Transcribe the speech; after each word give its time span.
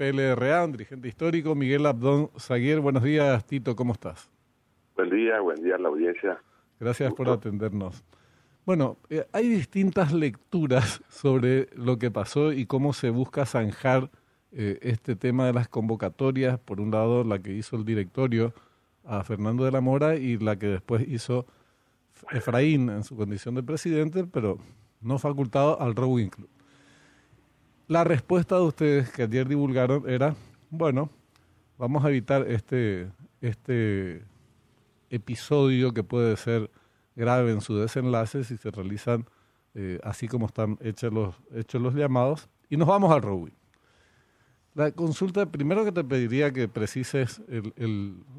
PLRA, 0.00 0.64
un 0.64 0.72
dirigente 0.72 1.08
histórico, 1.08 1.54
Miguel 1.54 1.84
Abdón 1.84 2.30
Zaguer. 2.38 2.80
Buenos 2.80 3.02
días, 3.02 3.46
Tito, 3.46 3.76
¿cómo 3.76 3.92
estás? 3.92 4.30
Buen 4.96 5.10
día, 5.10 5.38
buen 5.40 5.62
día 5.62 5.74
a 5.74 5.78
la 5.78 5.90
audiencia. 5.90 6.38
Gracias 6.78 7.12
por 7.12 7.28
atendernos. 7.28 8.02
Bueno, 8.64 8.96
eh, 9.10 9.26
hay 9.30 9.46
distintas 9.50 10.14
lecturas 10.14 11.02
sobre 11.10 11.68
lo 11.76 11.98
que 11.98 12.10
pasó 12.10 12.50
y 12.50 12.64
cómo 12.64 12.94
se 12.94 13.10
busca 13.10 13.44
zanjar 13.44 14.08
eh, 14.52 14.78
este 14.80 15.16
tema 15.16 15.44
de 15.44 15.52
las 15.52 15.68
convocatorias. 15.68 16.58
Por 16.58 16.80
un 16.80 16.92
lado, 16.92 17.22
la 17.22 17.38
que 17.38 17.52
hizo 17.52 17.76
el 17.76 17.84
directorio 17.84 18.54
a 19.04 19.22
Fernando 19.22 19.66
de 19.66 19.70
la 19.70 19.82
Mora 19.82 20.16
y 20.16 20.38
la 20.38 20.56
que 20.56 20.68
después 20.68 21.06
hizo 21.06 21.44
Efraín 22.30 22.88
en 22.88 23.04
su 23.04 23.16
condición 23.16 23.54
de 23.54 23.62
presidente, 23.62 24.24
pero 24.24 24.56
no 25.02 25.18
facultado 25.18 25.78
al 25.78 25.94
Rowing 25.94 26.30
Club. 26.30 26.48
La 27.90 28.04
respuesta 28.04 28.54
de 28.54 28.62
ustedes 28.62 29.10
que 29.10 29.24
ayer 29.24 29.48
divulgaron 29.48 30.08
era, 30.08 30.36
bueno, 30.70 31.10
vamos 31.76 32.04
a 32.04 32.08
evitar 32.08 32.46
este, 32.46 33.10
este 33.40 34.22
episodio 35.10 35.92
que 35.92 36.04
puede 36.04 36.36
ser 36.36 36.70
grave 37.16 37.50
en 37.50 37.60
su 37.60 37.76
desenlace 37.76 38.44
si 38.44 38.58
se 38.58 38.70
realizan 38.70 39.26
eh, 39.74 39.98
así 40.04 40.28
como 40.28 40.46
están 40.46 40.78
hechos 40.80 41.12
los, 41.12 41.34
hechos 41.52 41.82
los 41.82 41.92
llamados 41.96 42.48
y 42.68 42.76
nos 42.76 42.86
vamos 42.86 43.10
al 43.10 43.22
Rowing. 43.22 43.56
La 44.74 44.92
consulta, 44.92 45.46
primero 45.46 45.84
que 45.84 45.90
te 45.90 46.04
pediría 46.04 46.52
que 46.52 46.68
precises 46.68 47.42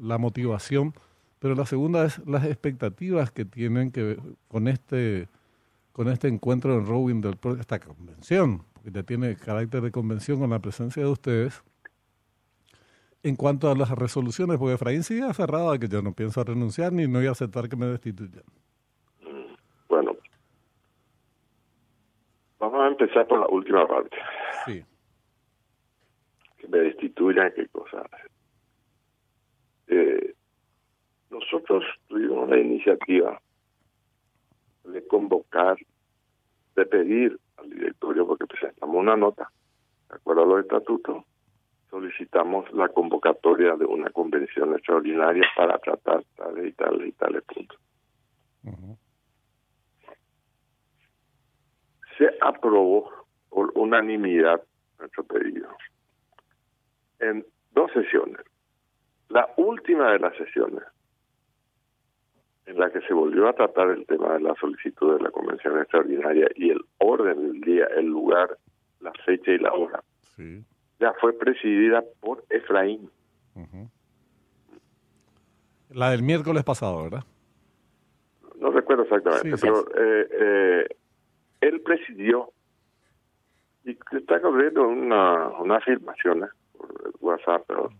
la 0.00 0.16
motivación, 0.16 0.94
pero 1.40 1.54
la 1.54 1.66
segunda 1.66 2.06
es 2.06 2.26
las 2.26 2.46
expectativas 2.46 3.30
que 3.30 3.44
tienen 3.44 3.90
que 3.90 4.18
con 4.48 4.66
este 4.66 5.28
con 5.92 6.08
este 6.08 6.28
encuentro 6.28 6.74
en 6.78 6.86
Rowing 6.86 7.20
de 7.20 7.36
esta 7.60 7.78
convención, 7.78 8.64
porque 8.82 8.98
ya 8.98 9.02
tiene 9.04 9.36
carácter 9.36 9.80
de 9.82 9.90
convención 9.90 10.40
con 10.40 10.50
la 10.50 10.58
presencia 10.58 11.02
de 11.02 11.08
ustedes. 11.08 11.62
En 13.22 13.36
cuanto 13.36 13.70
a 13.70 13.76
las 13.76 13.90
resoluciones, 13.90 14.58
porque 14.58 14.74
Efraín 14.74 15.04
sigue 15.04 15.22
aferrado 15.22 15.70
a 15.70 15.78
que 15.78 15.86
yo 15.86 16.02
no 16.02 16.12
pienso 16.12 16.42
renunciar 16.42 16.92
ni 16.92 17.06
no 17.06 17.20
voy 17.20 17.28
a 17.28 17.30
aceptar 17.30 17.68
que 17.68 17.76
me 17.76 17.86
destituyan. 17.86 18.42
Bueno, 19.88 20.16
vamos 22.58 22.80
a 22.80 22.88
empezar 22.88 23.28
por 23.28 23.38
la 23.38 23.46
última 23.46 23.86
parte. 23.86 24.16
Sí 24.66 24.84
que 26.62 26.68
me 26.68 26.78
destituyan, 26.78 27.52
qué 27.54 27.66
cosas. 27.68 28.06
Eh, 29.88 30.34
nosotros 31.28 31.84
tuvimos 32.06 32.48
la 32.48 32.58
iniciativa 32.58 33.42
de 34.84 35.06
convocar, 35.08 35.76
de 36.76 36.86
pedir 36.86 37.38
al 37.56 37.70
directorio, 37.70 38.26
porque 38.26 38.46
presentamos 38.46 38.96
una 38.96 39.16
nota, 39.16 39.50
de 40.08 40.16
acuerdo 40.16 40.42
a 40.42 40.46
los 40.46 40.60
estatutos, 40.60 41.24
solicitamos 41.90 42.72
la 42.72 42.88
convocatoria 42.88 43.76
de 43.76 43.84
una 43.84 44.10
convención 44.10 44.72
extraordinaria 44.72 45.44
para 45.56 45.78
tratar 45.78 46.24
tales 46.36 46.68
y 46.68 46.72
tales 46.72 47.08
y 47.08 47.12
tales 47.12 47.42
puntos. 47.44 47.78
Se 52.16 52.30
aprobó 52.40 53.10
por 53.50 53.72
unanimidad 53.74 54.62
nuestro 54.98 55.24
pedido 55.24 55.68
en 57.20 57.44
dos 57.72 57.90
sesiones. 57.92 58.40
La 59.28 59.48
última 59.56 60.12
de 60.12 60.18
las 60.18 60.36
sesiones, 60.36 60.82
en 62.66 62.78
la 62.78 62.90
que 62.90 63.00
se 63.02 63.12
volvió 63.12 63.48
a 63.48 63.52
tratar 63.52 63.90
el 63.90 64.06
tema 64.06 64.34
de 64.34 64.40
la 64.40 64.54
solicitud 64.54 65.16
de 65.16 65.22
la 65.22 65.30
Convención 65.30 65.78
Extraordinaria 65.78 66.48
y 66.54 66.70
el 66.70 66.80
orden 66.98 67.40
del 67.40 67.60
día, 67.60 67.86
el 67.96 68.06
lugar, 68.06 68.56
la 69.00 69.12
fecha 69.24 69.50
y 69.50 69.58
la 69.58 69.72
hora, 69.72 70.02
ya 71.00 71.12
fue 71.20 71.32
presidida 71.32 72.04
por 72.20 72.44
Efraín. 72.50 73.10
La 75.90 76.10
del 76.10 76.22
miércoles 76.22 76.64
pasado, 76.64 77.02
¿verdad? 77.02 77.24
No 78.58 78.70
recuerdo 78.70 79.02
exactamente, 79.02 79.56
pero 79.60 79.84
eh, 79.96 80.28
eh, 80.30 80.86
él 81.60 81.80
presidió 81.80 82.50
y 83.84 83.98
está 84.12 84.40
corriendo 84.40 84.86
una, 84.86 85.48
una 85.58 85.76
afirmación 85.76 86.48
WhatsApp, 87.20 87.64
pero 87.66 87.90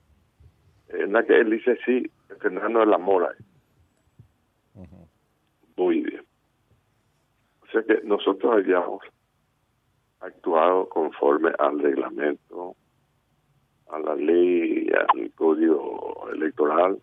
en 0.88 1.12
la 1.12 1.24
que 1.24 1.38
él 1.38 1.50
dice 1.50 1.76
sí, 1.84 2.10
Fernando 2.40 2.80
de 2.80 2.86
la 2.86 2.98
Mora. 2.98 3.34
Muy 5.82 6.00
bien. 6.00 6.25
O 7.62 7.66
sea 7.72 7.82
que 7.82 8.03
nosotros 8.04 8.53
habíamos 8.53 9.03
actuado 10.20 10.88
conforme 10.88 11.50
al 11.59 11.81
reglamento, 11.81 12.76
a 13.91 13.98
la 13.98 14.15
ley, 14.15 14.88
al 14.93 15.32
código 15.34 16.28
electoral, 16.32 16.98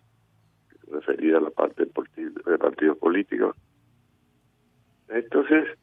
referida 0.90 1.36
a 1.36 1.42
la 1.42 1.50
parte 1.50 1.84
de 1.84 2.58
partidos 2.58 2.96
políticos. 2.96 3.54
Entonces, 5.10 5.78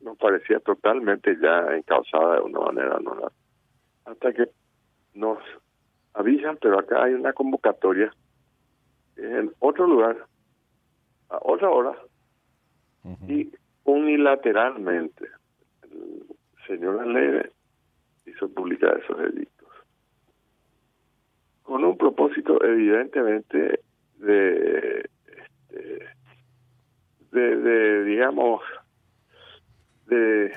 nos 0.00 0.16
parecía 0.16 0.60
totalmente 0.60 1.36
ya 1.38 1.76
encausada 1.76 2.36
de 2.36 2.40
una 2.40 2.60
manera 2.60 2.98
no 3.00 3.30
hasta 4.06 4.32
que 4.32 4.48
nos 5.12 5.38
avisan, 6.14 6.56
pero 6.62 6.78
acá 6.78 7.04
hay 7.04 7.12
una 7.12 7.34
convocatoria 7.34 8.10
en 9.16 9.52
otro 9.58 9.86
lugar, 9.86 10.26
a 11.30 11.38
otra 11.42 11.70
hora, 11.70 11.96
y 13.28 13.52
unilateralmente 13.84 15.28
el 15.82 16.24
señor 16.66 17.00
Aleve 17.00 17.52
hizo 18.26 18.48
publicar 18.48 18.98
esos 18.98 19.20
edictos. 19.20 19.68
Con 21.62 21.84
un 21.84 21.96
propósito 21.98 22.62
evidentemente 22.64 23.80
de, 24.16 25.10
este, 25.26 26.08
de, 27.32 27.56
de 27.56 28.04
digamos, 28.04 28.62
de, 30.06 30.54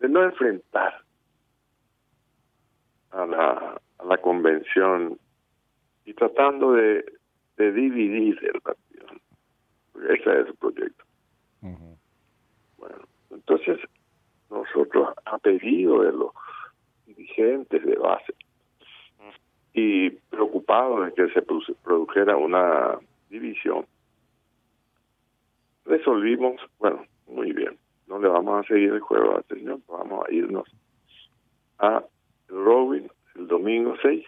de 0.00 0.08
no 0.08 0.22
enfrentar 0.24 1.02
a 3.10 3.26
la, 3.26 3.80
a 3.98 4.04
la 4.04 4.18
convención 4.18 5.18
y 6.04 6.14
tratando 6.14 6.72
de, 6.72 7.04
de 7.56 7.72
dividir 7.72 8.38
el 8.42 8.60
partido. 8.60 8.81
Ese 10.08 10.40
es 10.40 10.46
el 10.48 10.54
proyecto. 10.54 11.04
Bueno, 12.78 12.96
entonces 13.30 13.78
nosotros 14.50 15.14
a 15.24 15.38
pedido 15.38 16.02
de 16.02 16.12
los 16.12 16.32
dirigentes 17.06 17.84
de 17.84 17.96
base 17.96 18.34
y 19.72 20.10
preocupados 20.10 21.06
de 21.06 21.14
que 21.14 21.32
se 21.32 21.42
produjera 21.42 22.36
una 22.36 22.98
división, 23.30 23.86
resolvimos, 25.84 26.60
bueno, 26.78 27.06
muy 27.26 27.52
bien, 27.52 27.78
no 28.06 28.18
le 28.18 28.28
vamos 28.28 28.64
a 28.64 28.68
seguir 28.68 28.92
el 28.92 29.00
juego 29.00 29.36
al 29.36 29.44
señor, 29.44 29.80
vamos 29.88 30.26
a 30.26 30.32
irnos 30.32 30.68
a 31.78 32.04
Robin 32.48 33.10
el 33.36 33.46
domingo 33.46 33.94
6 34.02 34.24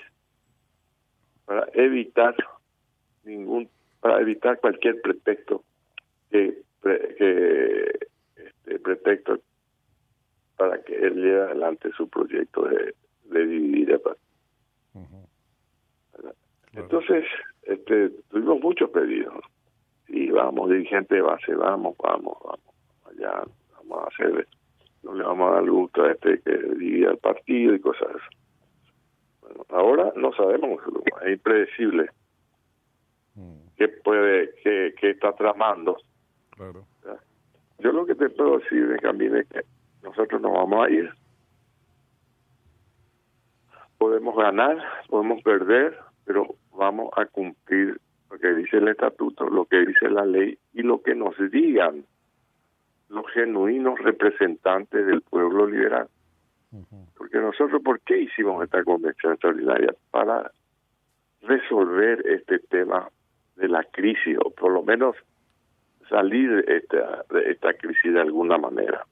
para 1.44 1.66
evitar 1.74 2.34
ningún 3.24 3.68
para 4.04 4.20
evitar 4.20 4.60
cualquier 4.60 5.00
pretexto 5.00 5.64
que, 6.30 6.58
que 6.82 7.90
este 8.36 8.78
pretexto 8.80 9.38
para 10.58 10.82
que 10.82 10.94
él 10.94 11.14
lleve 11.14 11.40
adelante 11.40 11.90
su 11.96 12.06
proyecto 12.10 12.68
de, 12.68 12.94
de 13.30 13.46
dividir 13.46 13.92
el 13.92 14.02
Entonces, 16.74 17.24
este, 17.62 18.10
tuvimos 18.28 18.60
muchos 18.60 18.90
pedidos. 18.90 19.42
Y 20.08 20.30
vamos, 20.30 20.68
dirigente 20.68 21.14
de 21.14 21.22
base, 21.22 21.54
vamos, 21.54 21.96
vamos, 21.96 22.36
vamos, 22.44 22.74
allá, 23.06 23.42
vamos 23.78 24.04
a 24.04 24.08
hacer 24.08 24.46
no 25.02 25.14
le 25.14 25.24
vamos 25.24 25.50
a 25.50 25.54
dar 25.54 25.70
gusto 25.70 26.02
a 26.02 26.12
este 26.12 26.42
que 26.42 26.58
divida 26.58 27.10
el 27.10 27.18
partido 27.18 27.74
y 27.74 27.80
cosas. 27.80 28.20
Bueno, 29.40 29.64
ahora 29.70 30.12
no 30.14 30.30
sabemos, 30.34 30.78
es 31.24 31.32
impredecible 31.32 32.10
está 35.10 35.32
tramando. 35.32 35.96
Claro. 36.50 36.86
Yo 37.78 37.92
lo 37.92 38.06
que 38.06 38.14
te 38.14 38.30
puedo 38.30 38.58
decir, 38.58 38.86
Benjamín, 38.86 39.36
es 39.36 39.48
que 39.48 39.60
nosotros 40.02 40.40
nos 40.40 40.52
vamos 40.52 40.86
a 40.86 40.90
ir. 40.90 41.10
Podemos 43.98 44.36
ganar, 44.36 44.78
podemos 45.08 45.42
perder, 45.42 45.98
pero 46.24 46.54
vamos 46.72 47.10
a 47.16 47.26
cumplir 47.26 48.00
lo 48.30 48.38
que 48.38 48.54
dice 48.54 48.78
el 48.78 48.88
estatuto, 48.88 49.48
lo 49.48 49.64
que 49.64 49.84
dice 49.84 50.08
la 50.08 50.24
ley 50.24 50.58
y 50.72 50.82
lo 50.82 51.02
que 51.02 51.14
nos 51.14 51.34
digan 51.50 52.04
los 53.08 53.26
genuinos 53.32 53.98
representantes 54.00 55.06
del 55.06 55.22
pueblo 55.22 55.66
liberal. 55.66 56.08
Porque 57.16 57.38
nosotros, 57.38 57.80
¿por 57.82 58.00
qué 58.00 58.22
hicimos 58.22 58.64
esta 58.64 58.82
convención 58.82 59.34
extraordinaria? 59.34 59.94
Para 60.10 60.50
resolver 61.42 62.26
este 62.26 62.58
tema 62.58 63.08
de 63.56 63.68
la 63.68 63.84
crisis, 63.84 64.36
o 64.44 64.50
por 64.50 64.72
lo 64.72 64.82
menos 64.82 65.16
salir 66.08 66.64
de 66.64 66.76
esta, 66.76 67.24
de 67.30 67.50
esta 67.50 67.74
crisis 67.74 68.12
de 68.12 68.20
alguna 68.20 68.58
manera. 68.58 69.06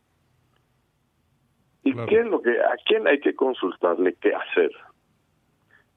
¿Y 1.84 1.94
qué 2.06 2.20
es 2.20 2.26
lo 2.26 2.40
que, 2.42 2.50
a 2.60 2.76
quién 2.86 3.06
hay 3.06 3.18
que 3.20 3.34
consultarle 3.34 4.14
qué 4.20 4.34
hacer? 4.34 4.70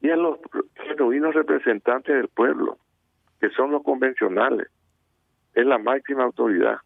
Y 0.01 0.09
a 0.09 0.15
los 0.15 0.39
genuinos 0.75 1.35
representantes 1.35 2.15
del 2.15 2.27
pueblo, 2.27 2.77
que 3.39 3.49
son 3.51 3.71
los 3.71 3.83
convencionales, 3.83 4.67
es 5.53 5.65
la 5.65 5.77
máxima 5.77 6.23
autoridad. 6.23 6.77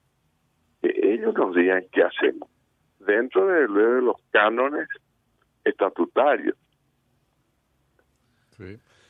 Que 0.81 0.93
ellos 1.01 1.33
nos 1.33 1.55
digan 1.55 1.85
qué 1.91 2.03
hacemos 2.03 2.49
dentro 2.99 3.47
de, 3.47 3.61
de 3.61 4.01
los 4.01 4.15
cánones 4.31 4.87
estatutarios. 5.63 6.55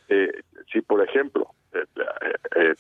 Eh, 0.10 0.42
si, 0.72 0.82
por 0.82 1.04
ejemplo, 1.04 1.50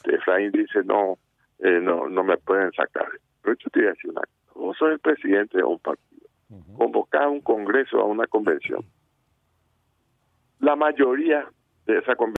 Efraín 0.05 0.51
dice, 0.51 0.83
no, 0.83 1.17
no 1.59 2.09
no 2.09 2.23
me 2.23 2.37
pueden 2.37 2.71
sacar. 2.73 3.07
Pero 3.41 3.55
yo 3.55 3.69
te 3.69 3.79
voy 3.79 3.87
a 3.87 3.91
decir 3.91 4.11
una 4.11 4.21
cosa. 4.21 4.59
Vos 4.59 4.77
sos 4.77 4.91
el 4.91 4.99
presidente 4.99 5.57
de 5.57 5.63
un 5.63 5.79
partido. 5.79 6.27
Convocar 6.77 7.23
a 7.23 7.29
un 7.29 7.41
congreso, 7.41 7.99
a 7.99 8.05
una 8.05 8.25
convención. 8.25 8.83
La 10.59 10.75
mayoría 10.75 11.47
de 11.85 11.99
esa 11.99 12.15
convención 12.15 12.38